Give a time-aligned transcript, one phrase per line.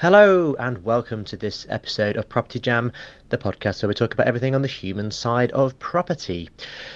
[0.00, 2.90] Hello, and welcome to this episode of Property Jam,
[3.28, 6.48] the podcast where we talk about everything on the human side of property.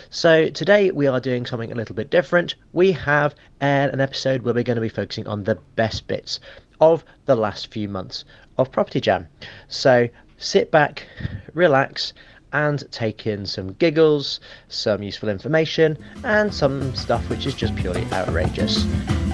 [0.08, 2.54] So, today we are doing something a little bit different.
[2.72, 6.40] We have an episode where we're going to be focusing on the best bits
[6.80, 8.24] of the last few months
[8.56, 9.28] of Property Jam.
[9.68, 10.08] So,
[10.38, 11.06] sit back,
[11.52, 12.14] relax,
[12.54, 18.06] and take in some giggles, some useful information, and some stuff which is just purely
[18.12, 18.82] outrageous.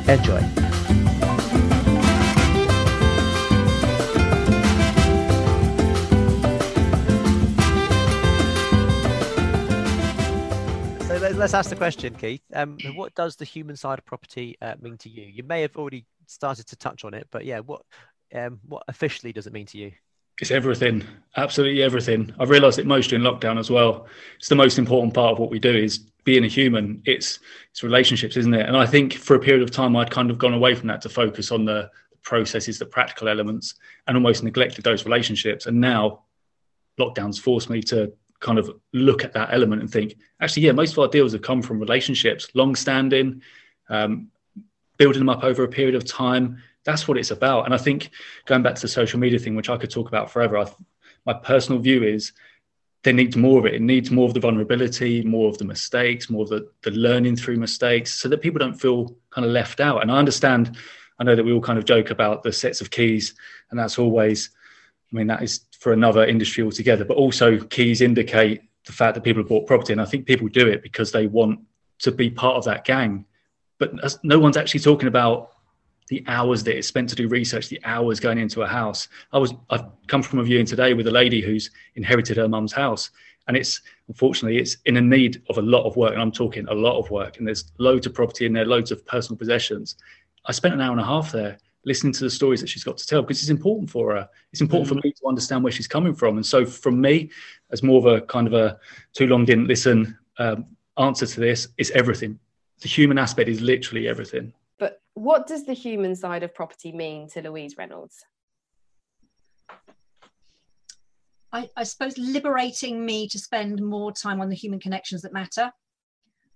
[0.08, 0.40] Enjoy.
[11.18, 12.42] Let's ask the question, Keith.
[12.54, 15.24] Um, what does the human side of property uh, mean to you?
[15.24, 17.82] You may have already started to touch on it, but yeah, what
[18.34, 19.92] um, what officially does it mean to you?
[20.40, 21.04] It's everything,
[21.36, 22.32] absolutely everything.
[22.38, 24.06] I've realised it most in lockdown as well.
[24.38, 27.02] It's the most important part of what we do is being a human.
[27.04, 27.40] It's
[27.72, 28.66] it's relationships, isn't it?
[28.66, 31.02] And I think for a period of time, I'd kind of gone away from that
[31.02, 31.90] to focus on the
[32.22, 33.74] processes, the practical elements,
[34.06, 35.66] and almost neglected those relationships.
[35.66, 36.22] And now,
[36.98, 40.92] lockdowns forced me to kind of look at that element and think, actually, yeah, most
[40.92, 43.42] of our deals have come from relationships, long standing,
[43.88, 44.28] um,
[44.96, 46.62] building them up over a period of time.
[46.84, 47.66] That's what it's about.
[47.66, 48.10] And I think
[48.46, 50.66] going back to the social media thing, which I could talk about forever, I,
[51.26, 52.32] my personal view is
[53.02, 53.74] there needs more of it.
[53.74, 57.36] It needs more of the vulnerability, more of the mistakes, more of the, the learning
[57.36, 60.02] through mistakes so that people don't feel kind of left out.
[60.02, 60.76] And I understand,
[61.18, 63.34] I know that we all kind of joke about the sets of keys,
[63.70, 64.50] and that's always,
[65.12, 67.04] I mean, that is for another industry altogether.
[67.04, 70.46] But also, keys indicate the fact that people have bought property, and I think people
[70.46, 71.58] do it because they want
[72.00, 73.24] to be part of that gang.
[73.78, 75.52] But no one's actually talking about
[76.08, 79.08] the hours that it's spent to do research, the hours going into a house.
[79.32, 82.72] I was I've come from a viewing today with a lady who's inherited her mum's
[82.72, 83.10] house,
[83.48, 86.66] and it's unfortunately it's in a need of a lot of work, and I'm talking
[86.68, 87.38] a lot of work.
[87.38, 89.96] And there's loads of property in there, loads of personal possessions.
[90.44, 92.98] I spent an hour and a half there listening to the stories that she's got
[92.98, 94.28] to tell because it's important for her.
[94.52, 95.00] It's important mm-hmm.
[95.00, 96.36] for me to understand where she's coming from.
[96.36, 97.30] And so, from me,
[97.70, 98.78] as more of a kind of a
[99.12, 100.66] too long didn't listen um,
[100.98, 102.38] answer to this, it's everything.
[102.80, 104.52] The human aspect is literally everything.
[104.78, 108.24] But what does the human side of property mean to Louise Reynolds?
[111.52, 115.72] I, I suppose liberating me to spend more time on the human connections that matter.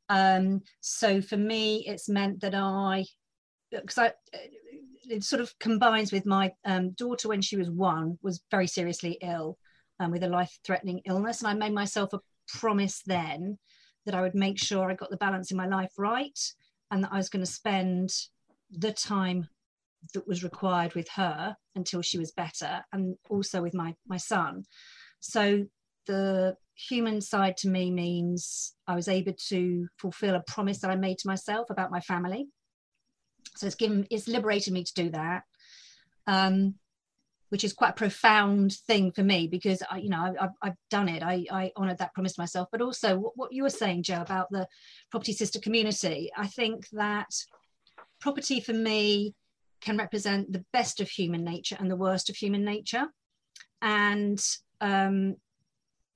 [0.08, 3.04] Um, so for me, it's meant that I,
[3.70, 4.12] because I,
[5.08, 9.18] it sort of combines with my um, daughter when she was one was very seriously
[9.22, 9.58] ill
[10.00, 13.58] um, with a life-threatening illness, and I made myself a promise then
[14.06, 16.38] that I would make sure I got the balance in my life right,
[16.90, 18.10] and that I was going to spend
[18.70, 19.48] the time
[20.12, 24.64] that was required with her until she was better, and also with my my son.
[25.20, 25.64] So
[26.06, 30.96] the human side to me means I was able to fulfill a promise that I
[30.96, 32.48] made to myself about my family
[33.56, 35.44] so it's given, it's liberated me to do that.
[36.26, 36.74] Um,
[37.50, 41.08] which is quite a profound thing for me because I, you know, I, have done
[41.08, 41.22] it.
[41.22, 42.66] I, I honoured that promise to myself.
[42.72, 44.66] But also, what, what you were saying, Joe, about the
[45.12, 47.28] property sister community, I think that
[48.20, 49.36] property for me
[49.80, 53.04] can represent the best of human nature and the worst of human nature.
[53.82, 54.44] And
[54.80, 55.36] um,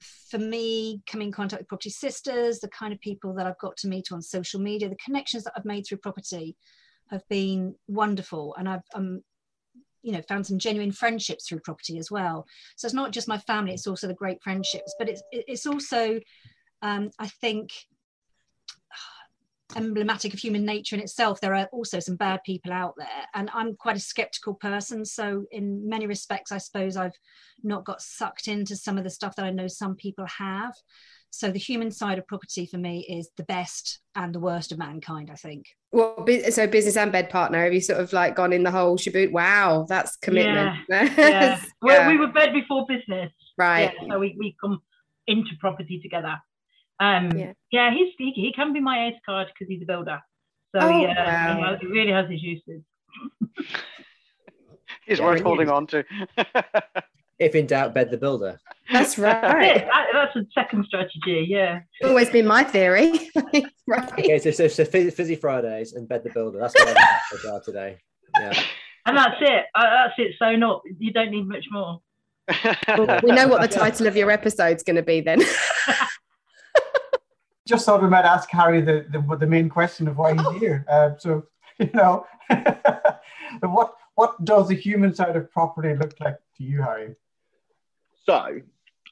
[0.00, 3.76] for me, coming in contact with property sisters, the kind of people that I've got
[3.78, 6.56] to meet on social media, the connections that I've made through property
[7.10, 8.54] have been wonderful.
[8.58, 9.22] And I've um,
[10.02, 12.46] you know found some genuine friendships through property as well.
[12.76, 14.94] So it's not just my family it's also the great friendships.
[14.98, 16.20] But it's it's also
[16.82, 17.70] um, I think
[19.78, 23.50] emblematic of human nature in itself there are also some bad people out there and
[23.54, 27.16] i'm quite a skeptical person so in many respects i suppose i've
[27.62, 30.74] not got sucked into some of the stuff that i know some people have
[31.30, 34.78] so the human side of property for me is the best and the worst of
[34.78, 35.66] mankind, I think.
[35.92, 38.96] Well, so business and bed partner, have you sort of like gone in the whole
[38.96, 39.30] shaboot?
[39.30, 40.78] Wow, that's commitment.
[40.88, 41.04] Yeah.
[41.04, 41.14] yeah.
[41.18, 41.60] yeah.
[41.82, 43.32] Well, we were bed before business.
[43.56, 43.92] Right.
[44.00, 44.80] Yeah, so we, we come
[45.26, 46.36] into property together.
[47.00, 47.52] Um, yeah.
[47.70, 50.20] yeah, he's he, he can be my ace card because he's a builder.
[50.74, 51.76] So oh, yeah, wow.
[51.80, 52.82] he, really has his uses.
[55.06, 56.04] he's worth holding on to.
[57.38, 58.60] if in doubt, bed the builder.
[58.92, 59.86] That's right.
[60.12, 61.46] That's a second strategy.
[61.48, 61.80] Yeah.
[62.04, 63.30] Always been my theory.
[63.86, 64.12] right.
[64.12, 66.58] Okay, so, so, so Fizzy Fridays and bed the builder.
[66.58, 67.98] That's what I'm about today.
[68.38, 68.60] Yeah.
[69.06, 69.64] And that's it.
[69.74, 70.34] Uh, that's it.
[70.38, 70.82] So not.
[70.98, 72.00] You don't need much more.
[72.88, 75.40] Well, we know what the title of your episode's going to be then.
[77.68, 80.86] Just thought we might ask Harry the, the, the main question of why he's here.
[80.88, 81.44] Uh, so,
[81.78, 82.26] you know,
[83.60, 87.14] what what does the human side of property look like to you, Harry?
[88.24, 88.60] So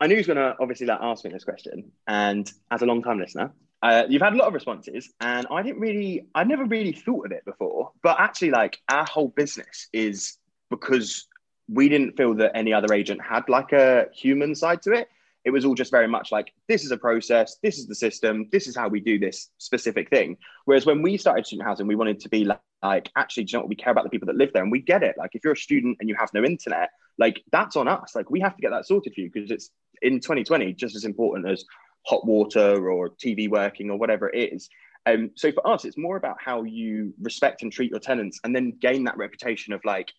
[0.00, 2.86] I knew he was going to obviously like ask me this question, and as a
[2.86, 6.44] long time listener, uh, you've had a lot of responses, and I didn't really, I
[6.44, 7.92] never really thought of it before.
[8.02, 10.38] But actually, like our whole business is
[10.70, 11.26] because
[11.68, 15.08] we didn't feel that any other agent had like a human side to it.
[15.46, 18.48] It was all just very much like this is a process, this is the system,
[18.52, 20.36] this is how we do this specific thing.
[20.64, 23.56] Whereas when we started student housing, we wanted to be like, like actually, do you
[23.56, 23.68] know what?
[23.68, 25.16] We care about the people that live there, and we get it.
[25.16, 28.14] Like if you're a student and you have no internet, like that's on us.
[28.14, 29.70] Like we have to get that sorted for you because it's
[30.02, 31.64] in 2020 just as important as
[32.06, 34.68] hot water or TV working or whatever it is.
[35.06, 38.54] Um, so for us, it's more about how you respect and treat your tenants and
[38.54, 40.12] then gain that reputation of like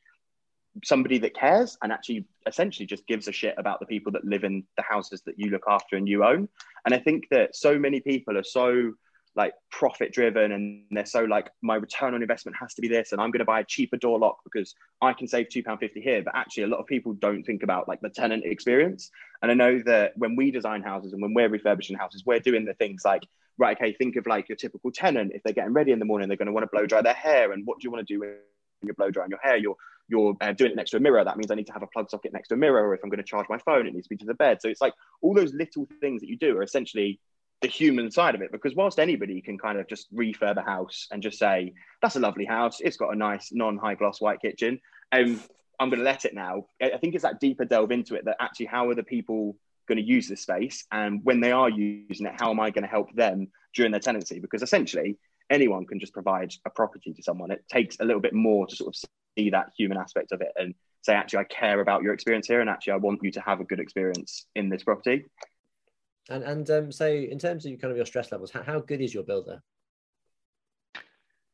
[0.83, 4.44] somebody that cares and actually essentially just gives a shit about the people that live
[4.44, 6.47] in the houses that you look after and you own.
[6.85, 8.94] And I think that so many people are so
[9.38, 13.12] like profit driven and they're so like my return on investment has to be this
[13.12, 16.24] and i'm going to buy a cheaper door lock because i can save £2.50 here.
[16.24, 19.12] But actually a lot of people don't think about like the tenant experience.
[19.41, 22.65] And i know that when we design houses and when we're refurbishing houses we're doing
[22.65, 23.23] the things like
[23.59, 25.31] right okay think of like your typical tenant.
[25.35, 27.13] If they're getting ready in the morning they're going to want to blow dry their
[27.13, 27.51] hair.
[27.51, 28.35] And what do you want to do when
[28.81, 29.57] you're blow drying your hair?
[29.57, 29.77] You're
[30.07, 31.88] you're uh, doing it next to a mirror that means i need to have a
[31.88, 33.94] plug socket next to a mirror or if i'm going to charge my phone it
[33.94, 34.62] needs to be to the bed.
[34.62, 37.19] So it's like all those little things that you do are essentially
[37.62, 41.07] the human side of it because whilst anybody can kind of just refurb a house
[41.12, 44.80] and just say that's a lovely house it's got a nice non-high gloss white kitchen
[45.12, 45.42] um,
[45.80, 48.38] i'm going to let it now i think it's that deeper delve into it that
[48.39, 49.57] actually how are the people
[49.88, 50.86] going to use this space?
[50.92, 54.01] And when they are using it how am i going to help them during their
[54.01, 54.39] tenancy?
[54.39, 55.18] Because essentially
[55.50, 57.51] anyone can just provide a property to someone.
[57.51, 60.51] It takes a little bit more to sort of see that human aspect of it
[60.56, 60.74] and
[61.04, 63.60] say actually i care about your experience here and actually i want you to have
[63.60, 65.24] a good experience in this property
[66.30, 69.01] and and um, so in terms of kind of your stress levels, how, how good
[69.01, 69.62] is your builder?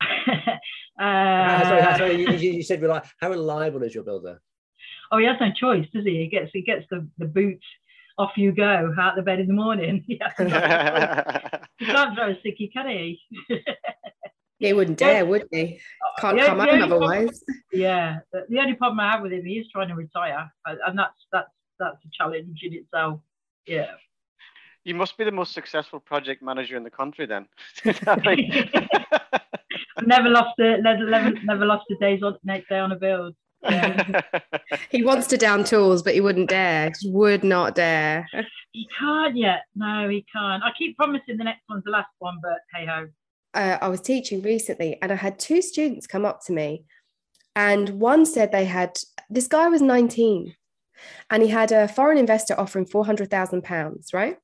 [0.00, 4.40] uh, sorry, sorry you, you, said rely, how reliable is your builder?
[5.12, 6.18] Oh, he has no choice, does he?
[6.18, 7.60] He gets he gets the, the boot.
[8.16, 10.04] Off you go out the bed in the morning.
[10.06, 10.36] he can't
[12.14, 13.20] throw a sticky, can he?
[14.68, 15.80] He wouldn't dare, would they?
[16.00, 17.42] Uh, can't yeah, come home otherwise.
[17.44, 20.52] Problem, yeah, the, the only problem I have with him, he is trying to retire,
[20.66, 23.20] and that's that's that's a challenge in itself.
[23.66, 23.92] Yeah.
[24.84, 27.46] You must be the most successful project manager in the country, then.
[30.06, 33.34] never lost a never, never lost a day's on next day on a build.
[33.62, 34.20] Yeah.
[34.90, 36.90] he wants to down tools, but he wouldn't dare.
[36.90, 38.28] Just would not dare.
[38.72, 39.62] He can't yet.
[39.74, 40.62] No, he can't.
[40.62, 43.08] I keep promising the next one's the last one, but hey ho.
[43.54, 46.84] Uh, I was teaching recently, and I had two students come up to me,
[47.54, 48.98] and one said they had
[49.30, 50.54] this guy was 19,
[51.30, 54.36] and he had a foreign investor offering 400,000 pounds, right?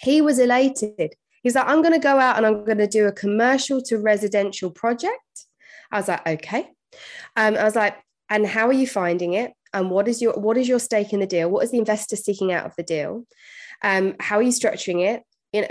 [0.00, 1.14] He was elated.
[1.42, 3.98] He's like, I'm going to go out and I'm going to do a commercial to
[3.98, 5.46] residential project.
[5.92, 6.70] I was like, okay.
[7.36, 7.96] Um, I was like,
[8.30, 9.52] and how are you finding it?
[9.72, 11.50] And what is your what is your stake in the deal?
[11.50, 13.26] What is the investor seeking out of the deal?
[13.82, 15.22] Um, how are you structuring it?
[15.54, 15.68] You know,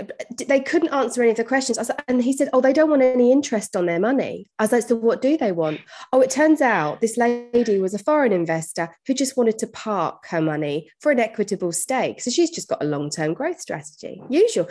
[0.48, 1.76] they couldn't answer any of the questions.
[1.76, 4.46] Like, and he said, Oh, they don't want any interest on their money.
[4.58, 5.80] I was like, So what do they want?
[6.10, 10.24] Oh, it turns out this lady was a foreign investor who just wanted to park
[10.28, 12.22] her money for an equitable stake.
[12.22, 14.22] So she's just got a long term growth strategy.
[14.30, 14.70] Usual.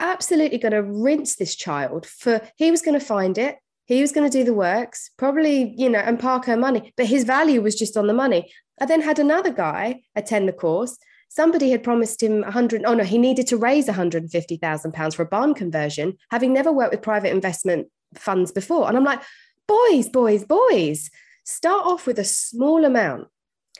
[0.00, 3.56] Absolutely going to rinse this child for he was going to find it.
[3.86, 6.92] He was going to do the works, probably, you know, and park her money.
[6.98, 8.52] But his value was just on the money.
[8.78, 10.98] I then had another guy attend the course
[11.34, 15.26] somebody had promised him 100 oh no he needed to raise 150,000 pounds for a
[15.26, 18.88] barn conversion having never worked with private investment funds before.
[18.88, 19.22] And I'm like
[19.66, 21.10] boys boys boys
[21.44, 23.28] start off with a small amount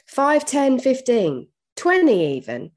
[0.06, 2.70] 5 10 15 20 even.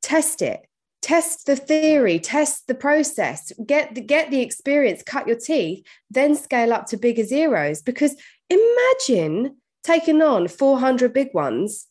[0.00, 0.60] Test it.
[1.00, 2.18] Test the theory.
[2.18, 3.52] Test the process.
[3.66, 5.02] Get the, get the experience.
[5.02, 5.84] Cut your teeth.
[6.10, 7.82] Then scale up to bigger zeros.
[7.82, 8.14] Because
[8.50, 11.86] imagine taking on 400 big ones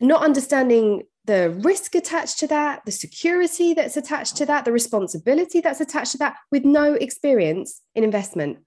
[0.00, 5.60] not understanding the risk attached to that, the security that's attached to that, the responsibility
[5.60, 8.58] that's attached to that with no experience in investment.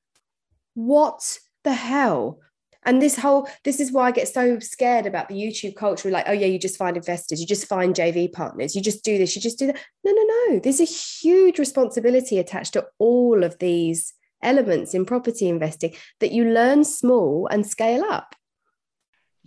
[0.73, 2.39] What the hell?
[2.85, 6.11] And this whole, this is why I get so scared about the YouTube culture.
[6.11, 9.17] Like, oh yeah, you just find investors, you just find JV partners, you just do
[9.17, 9.79] this, you just do that.
[10.03, 10.59] No, no, no.
[10.59, 16.45] There's a huge responsibility attached to all of these elements in property investing that you
[16.45, 18.35] learn small and scale up.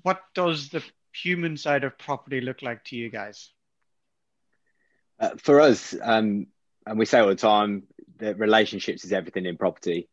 [0.03, 3.51] What does the human side of property look like to you guys?
[5.21, 6.47] Uh, for us, um,
[6.87, 7.85] and we say all the time
[8.19, 10.09] that relationships is everything in property.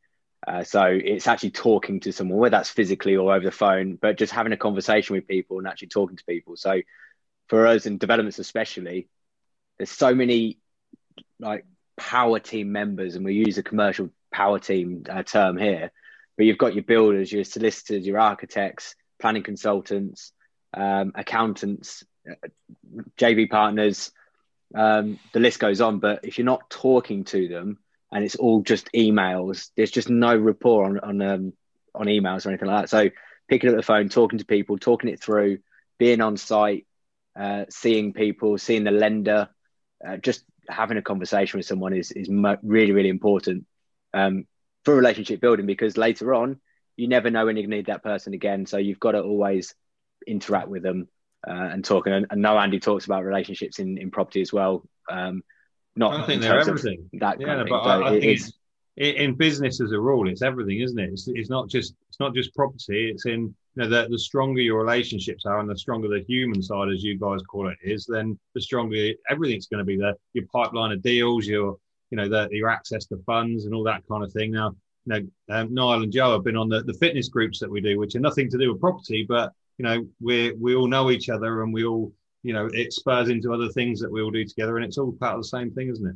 [0.48, 4.18] Uh, so it's actually talking to someone, whether that's physically or over the phone, but
[4.18, 6.56] just having a conversation with people and actually talking to people.
[6.56, 6.82] So
[7.48, 9.08] for us in developments, especially,
[9.78, 10.60] there's so many
[11.40, 11.66] like
[11.98, 15.92] power team members, and we use a commercial power team uh, term here.
[16.38, 20.34] But you've got your builders, your solicitors, your architects, planning consultants,
[20.75, 22.48] um, accountants, uh,
[23.20, 24.12] JV partners,
[24.75, 26.00] um, the list goes on.
[26.00, 27.79] But if you're not talking to them
[28.12, 31.53] and it's all just emails, there's just no rapport on on um,
[31.94, 32.89] on emails or anything like that.
[32.89, 33.10] So
[33.50, 35.60] picking up the phone, talking to people, talking it through,
[35.98, 36.86] being on site,
[37.39, 39.50] uh, seeing people, seeing the lender,
[40.08, 43.65] uh, just having a conversation with someone is is mo- really really important
[44.13, 44.46] um,
[44.84, 46.60] for relationship building because later on
[46.98, 48.65] you never know when to need that person again.
[48.65, 49.75] So you've got to always
[50.27, 51.08] interact with them
[51.48, 52.08] uh, and talk.
[52.08, 54.88] And I know Andy talks about relationships in, in property as well.
[55.10, 55.44] Um,
[55.96, 57.10] not I think they're everything.
[57.13, 58.51] That yeah, but I, I think it's,
[58.98, 61.10] in business as a rule, it's everything, isn't it?
[61.12, 63.10] It's, it's not just it's not just property.
[63.10, 66.62] It's in you know the, the stronger your relationships are, and the stronger the human
[66.62, 68.05] side, as you guys call it, is.
[68.05, 69.98] Then the stronger everything's going to be.
[69.98, 71.77] There, your pipeline of deals, your
[72.10, 74.51] you know the, your access to funds, and all that kind of thing.
[74.51, 77.70] Now, you know, um, Niall and Joe have been on the, the fitness groups that
[77.70, 80.88] we do, which are nothing to do with property, but you know we we all
[80.88, 82.12] know each other, and we all
[82.44, 85.12] you know it spurs into other things that we all do together, and it's all
[85.13, 86.15] part of the same thing, isn't it?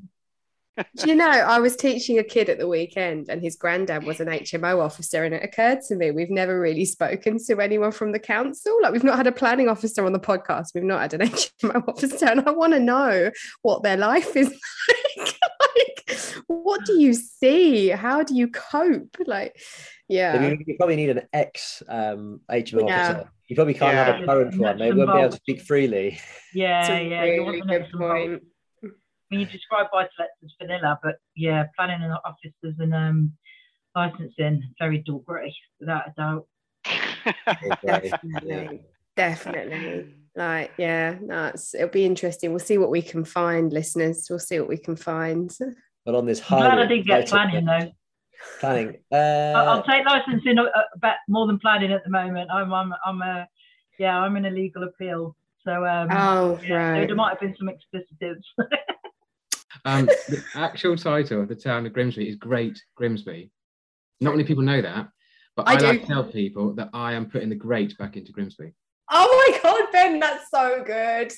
[0.95, 4.19] Do you know, I was teaching a kid at the weekend and his granddad was
[4.19, 5.23] an HMO officer.
[5.23, 8.77] And it occurred to me, we've never really spoken to anyone from the council.
[8.81, 10.67] Like, we've not had a planning officer on the podcast.
[10.73, 12.27] We've not had an HMO officer.
[12.27, 14.47] And I want to know what their life is
[15.17, 15.35] like.
[15.59, 17.89] like, what do you see?
[17.89, 19.17] How do you cope?
[19.25, 19.59] Like,
[20.07, 20.41] yeah.
[20.65, 23.09] You, probably need an ex um, HMO yeah.
[23.09, 23.31] officer.
[23.50, 24.06] You probably can't yeah.
[24.06, 24.77] have a current one.
[24.77, 26.20] They won't be able to speak freely.
[26.51, 27.22] Yeah, yeah.
[27.22, 28.41] Really you want good point
[29.29, 33.34] mean, you describe buy-to-lets as vanilla, but yeah, planning and officers and um,
[33.96, 36.48] licensing very dull grey, without a doubt.
[37.86, 38.82] definitely,
[39.15, 40.15] definitely.
[40.36, 42.51] Like, yeah, that's it'll be interesting.
[42.51, 44.27] We'll see what we can find, listeners.
[44.29, 45.56] We'll see what we can find.
[46.06, 47.91] But on this high, glad I didn't get planning though.
[48.60, 48.98] Planning.
[49.12, 50.65] Uh, I'll take licensing a,
[51.01, 52.50] bit more than planning at the moment.
[52.51, 53.48] I'm, I'm, I'm a,
[53.98, 55.36] yeah, I'm in a legal appeal.
[55.65, 57.01] So, um, oh, yeah, right.
[57.01, 58.43] So there might have been some explicitives.
[59.86, 63.51] Um, the actual title of the town of Grimsby is Great Grimsby.
[64.22, 65.10] Not many people know that,
[65.55, 68.31] but I, I like to tell people that I am putting the great back into
[68.31, 68.74] Grimsby.
[69.12, 71.34] Oh my God, Ben, that's so good.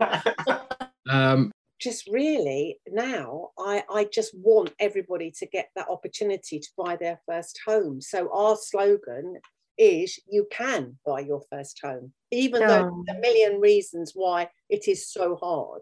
[1.10, 6.96] um, just really now, I, I just want everybody to get that opportunity to buy
[6.96, 8.00] their first home.
[8.00, 9.36] So our slogan
[9.78, 15.10] is you can buy your first home, even though a million reasons why it is
[15.10, 15.80] so hard.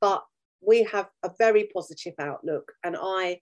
[0.00, 0.22] But
[0.60, 2.72] we have a very positive outlook.
[2.84, 3.40] And I,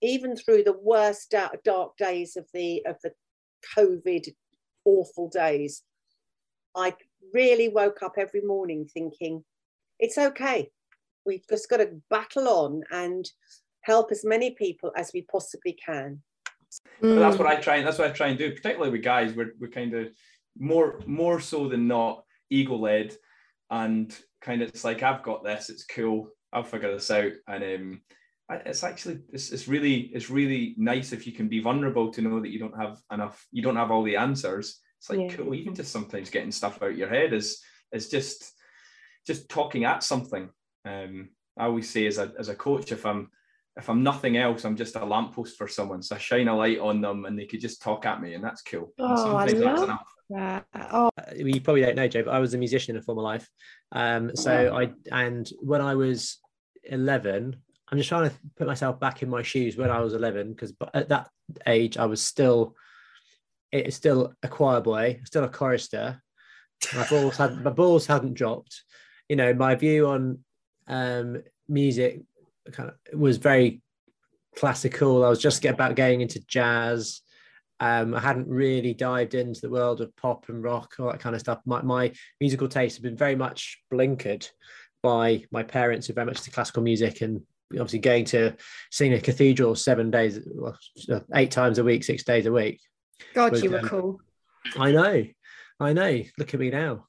[0.00, 3.10] even through the worst dark, dark days of the of the
[3.76, 4.28] COVID
[4.84, 5.82] awful days,
[6.76, 6.94] I
[7.34, 9.44] really woke up every morning thinking,
[9.98, 10.70] it's okay.
[11.24, 13.28] We've just got to battle on and
[13.82, 16.22] help as many people as we possibly can.
[17.02, 17.18] Mm.
[17.18, 19.34] That's what I try and that's what I try and do, particularly with guys.
[19.34, 20.08] We're we're kind of
[20.58, 23.16] more more so than not ego led
[23.70, 26.28] and kind of it's like I've got this, it's cool.
[26.52, 27.32] I'll figure this out.
[27.48, 28.00] And um,
[28.66, 32.40] it's actually it's, it's really it's really nice if you can be vulnerable to know
[32.40, 34.80] that you don't have enough, you don't have all the answers.
[34.98, 35.36] It's like yeah.
[35.36, 35.54] cool.
[35.54, 37.60] Even just sometimes getting stuff out your head is
[37.92, 38.52] is just
[39.26, 40.50] just talking at something.
[40.84, 43.30] Um, I always say as a as a coach, if I'm
[43.76, 46.02] if I'm nothing else, I'm just a lamppost for someone.
[46.02, 48.44] So I shine a light on them and they could just talk at me, and
[48.44, 48.92] that's cool.
[48.98, 49.88] Oh, I love
[50.30, 50.64] that.
[50.74, 51.10] Oh.
[51.18, 53.48] Uh, you probably don't know, Joe, but I was a musician in a former life.
[53.92, 54.78] Um, so oh.
[54.78, 56.38] I and when I was
[56.84, 57.56] 11,
[57.88, 60.72] I'm just trying to put myself back in my shoes when I was 11, because
[60.94, 61.28] at that
[61.66, 62.74] age, I was still,
[63.70, 66.22] it's still a choir boy, still a chorister.
[66.94, 68.82] My balls had my balls hadn't dropped.
[69.28, 70.40] You know, my view on
[70.88, 72.22] um, music
[72.72, 73.82] kind of was very
[74.56, 75.24] classical.
[75.24, 77.22] I was just about going into jazz.
[77.80, 81.34] Um, I hadn't really dived into the world of pop and rock, all that kind
[81.34, 81.60] of stuff.
[81.66, 84.48] My, my musical taste had been very much blinkered
[85.02, 88.54] by my parents who very much into classical music and obviously going to
[88.90, 90.76] sing a cathedral seven days, well,
[91.34, 92.80] eight times a week, six days a week.
[93.34, 94.20] God, was, you were um, cool.
[94.78, 95.24] I know,
[95.80, 96.22] I know.
[96.38, 97.06] Look at me now.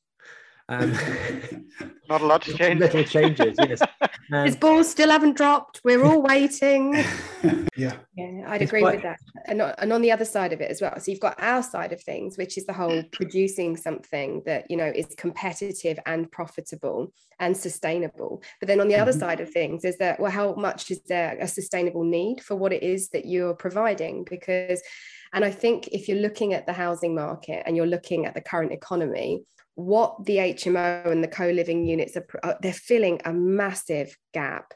[0.70, 0.92] Um,
[2.10, 2.80] Not a lot to change.
[2.80, 3.82] Little changes, yes.
[4.32, 5.82] Um, His balls still haven't dropped.
[5.84, 6.96] We're all waiting.
[7.76, 7.98] yeah.
[8.16, 8.96] Yeah, I'd agree quite...
[8.96, 9.20] with that.
[9.46, 10.98] And, and on the other side of it as well.
[10.98, 14.78] So you've got our side of things, which is the whole producing something that, you
[14.78, 18.42] know, is competitive and profitable and sustainable.
[18.60, 19.04] But then on the mm-hmm.
[19.04, 22.56] other side of things is that, well, how much is there a sustainable need for
[22.56, 24.24] what it is that you're providing?
[24.24, 24.82] Because
[25.34, 28.42] and I think if you're looking at the housing market and you're looking at the
[28.42, 29.44] current economy,
[29.76, 34.74] what the HMO and the co-living units are, uh, they're filling a massive gap.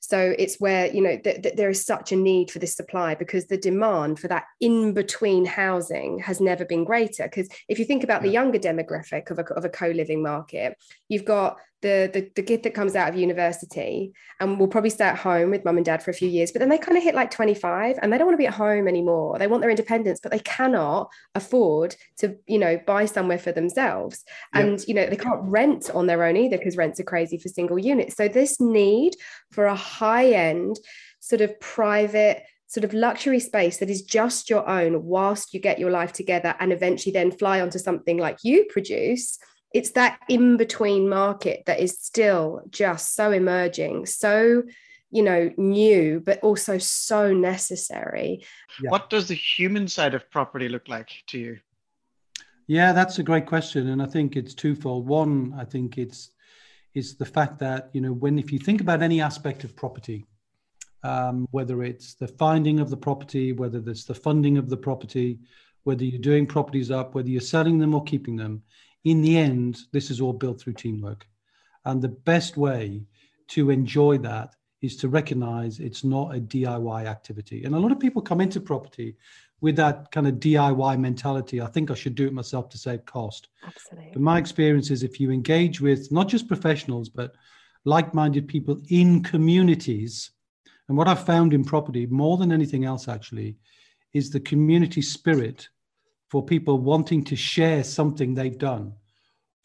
[0.00, 3.14] So it's where you know th- th- there is such a need for this supply
[3.14, 7.24] because the demand for that in-between housing has never been greater.
[7.24, 10.76] Because if you think about the younger demographic of a, of a co-living market,
[11.08, 15.04] you've got the, the the kid that comes out of university and will probably stay
[15.04, 17.04] at home with mum and dad for a few years, but then they kind of
[17.04, 19.38] hit like 25 and they don't want to be at home anymore.
[19.38, 24.24] They want their independence, but they cannot afford to, you know, buy somewhere for themselves.
[24.54, 27.50] And, you know, they can't rent on their own either because rents are crazy for
[27.50, 28.16] single units.
[28.16, 29.14] So this need
[29.52, 30.80] for a high-end
[31.20, 35.78] sort of private sort of luxury space that is just your own whilst you get
[35.78, 39.38] your life together and eventually then fly onto something like you produce
[39.74, 44.62] it's that in between market that is still just so emerging so
[45.10, 48.44] you know new but also so necessary.
[48.80, 48.90] Yeah.
[48.90, 51.58] what does the human side of property look like to you?
[52.66, 55.06] Yeah that's a great question and i think it's twofold.
[55.06, 56.30] One i think it's
[56.94, 60.24] it's the fact that you know when if you think about any aspect of property
[61.02, 65.38] um, whether it's the finding of the property whether it's the funding of the property
[65.82, 68.62] whether you're doing properties up whether you're selling them or keeping them
[69.04, 71.26] in the end, this is all built through teamwork.
[71.84, 73.02] And the best way
[73.48, 77.64] to enjoy that is to recognize it's not a DIY activity.
[77.64, 79.16] And a lot of people come into property
[79.60, 81.60] with that kind of DIY mentality.
[81.60, 83.48] I think I should do it myself to save cost.
[83.66, 84.10] Absolutely.
[84.12, 87.34] But my experience is if you engage with not just professionals, but
[87.84, 90.30] like minded people in communities,
[90.88, 93.56] and what I've found in property more than anything else actually
[94.12, 95.68] is the community spirit
[96.34, 98.92] for people wanting to share something they've done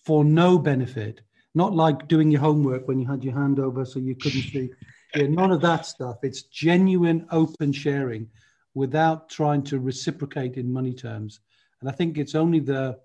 [0.06, 1.22] for no benefit,
[1.56, 4.70] not like doing your homework when you had your hand over so you couldn't see.
[5.16, 6.18] Yeah, none of that stuff.
[6.22, 8.30] It's genuine open sharing
[8.76, 11.40] without trying to reciprocate in money terms.
[11.82, 13.00] And I think it's only the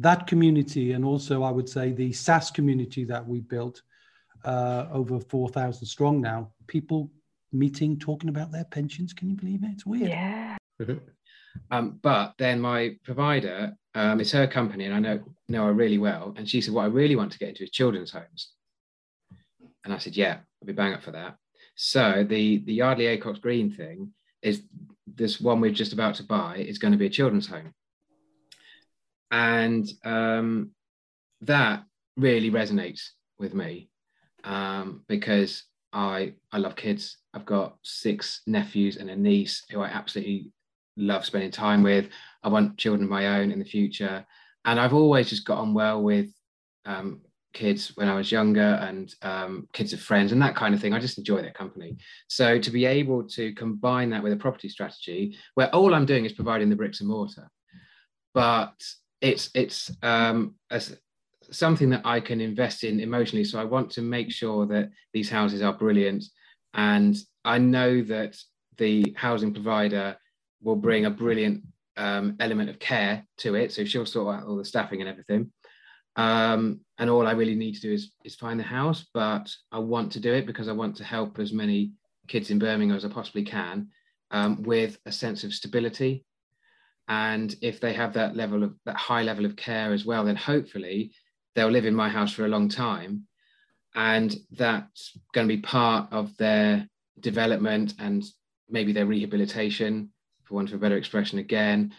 [0.00, 3.82] that community and also I would say the SSAS community that we built
[4.44, 7.12] uh, over 4,000 strong now, people
[7.52, 9.12] meeting, talking about their pensions.
[9.12, 9.70] Can you believe it?
[9.74, 10.10] It's weird.
[10.10, 10.56] Yeah.
[11.70, 15.98] Um, but then my provider, um, it's her company, and I know know her really
[15.98, 16.34] well.
[16.36, 18.52] And she said, "What I really want to get into is children's homes."
[19.84, 21.36] And I said, "Yeah, I'll be bang up for that."
[21.74, 24.62] So the the Yardley Acocks Green thing is
[25.06, 27.74] this one we're just about to buy is going to be a children's home,
[29.30, 30.70] and um,
[31.42, 31.84] that
[32.16, 33.88] really resonates with me
[34.44, 37.18] um, because I I love kids.
[37.34, 40.52] I've got six nephews and a niece who I absolutely
[40.96, 42.08] love spending time with.
[42.42, 44.24] I want children of my own in the future.
[44.64, 46.28] And I've always just got on well with
[46.84, 47.20] um,
[47.52, 50.94] kids when I was younger and um, kids of friends and that kind of thing.
[50.94, 51.96] I just enjoy their company.
[52.28, 56.24] So to be able to combine that with a property strategy where all I'm doing
[56.24, 57.50] is providing the bricks and mortar,
[58.34, 58.74] but
[59.20, 60.96] it's it's um, as
[61.50, 63.44] something that I can invest in emotionally.
[63.44, 66.24] So I want to make sure that these houses are brilliant,
[66.74, 68.36] and I know that
[68.78, 70.16] the housing provider
[70.62, 71.62] will bring a brilliant
[71.96, 73.72] um, element of care to it.
[73.72, 75.52] So she'll sort out all the staffing and everything.
[76.16, 79.78] Um, and all I really need to do is, is find the house, but I
[79.78, 81.92] want to do it because I want to help as many
[82.28, 83.88] kids in Birmingham as I possibly can
[84.30, 86.24] um, with a sense of stability.
[87.08, 90.36] And if they have that level of that high level of care as well, then
[90.36, 91.12] hopefully
[91.54, 93.26] they'll live in my house for a long time.
[93.94, 96.88] And that's going to be part of their
[97.20, 98.24] development and
[98.70, 100.10] maybe their rehabilitation
[100.52, 101.94] for want of a better expression, again.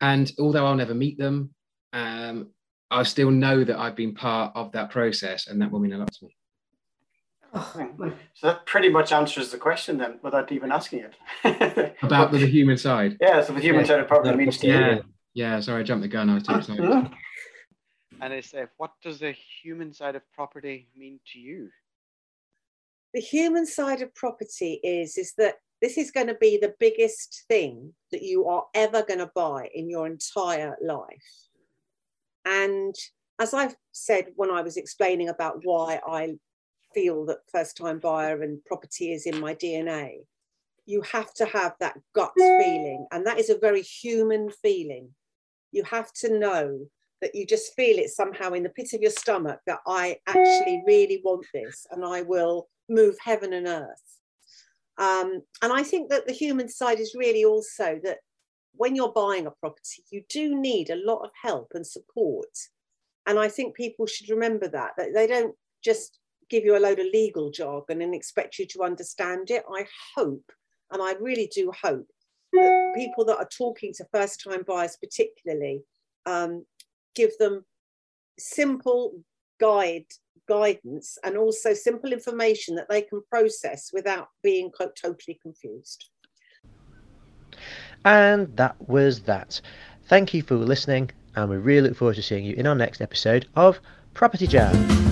[0.00, 1.50] And although I'll never meet them,
[1.92, 2.50] um,
[2.90, 5.98] I still know that I've been part of that process, and that will mean a
[5.98, 6.36] lot to me.
[7.54, 11.04] Oh, so that pretty much answers the question then, without even asking
[11.44, 11.96] it.
[12.02, 13.18] About the human side.
[13.20, 13.88] Yeah, so the human yeah.
[13.88, 14.94] side of property means to yeah.
[14.94, 15.02] you.
[15.34, 16.30] Yeah, sorry, I jumped the gun.
[16.30, 17.10] I was too excited.
[18.20, 21.70] And it's uh, what does the human side of property mean to you?
[23.12, 27.42] The human side of property is is that this is going to be the biggest
[27.48, 31.48] thing that you are ever going to buy in your entire life.
[32.44, 32.94] And
[33.40, 36.36] as I've said when I was explaining about why I
[36.94, 40.18] feel that first time buyer and property is in my DNA,
[40.86, 43.06] you have to have that gut feeling.
[43.10, 45.08] And that is a very human feeling.
[45.72, 46.86] You have to know
[47.20, 50.82] that you just feel it somehow in the pit of your stomach that I actually
[50.86, 54.12] really want this and I will move heaven and earth
[54.98, 58.18] um, and I think that the human side is really also that
[58.74, 62.56] when you're buying a property, you do need a lot of help and support.
[63.26, 66.18] And I think people should remember that, that they don't just
[66.50, 69.64] give you a load of legal jargon and expect you to understand it.
[69.72, 70.50] I hope,
[70.90, 72.08] and I really do hope,
[72.52, 75.82] that people that are talking to first time buyers, particularly,
[76.26, 76.66] um,
[77.14, 77.64] give them
[78.38, 79.22] simple
[79.60, 80.06] guide
[80.48, 86.10] guidance and also simple information that they can process without being totally confused.
[88.04, 89.60] And that was that.
[90.08, 93.00] Thank you for listening, and we really look forward to seeing you in our next
[93.00, 93.80] episode of
[94.14, 95.11] Property Jam.